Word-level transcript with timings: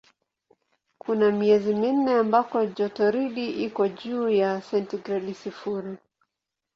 Kuna 0.97 1.31
miezi 1.39 1.71
minne 1.81 2.11
ambako 2.21 2.57
jotoridi 2.65 3.45
iko 3.65 3.87
juu 3.87 4.29
ya 4.29 4.61
sentigredi 4.61 5.33
sifuri. 5.33 5.93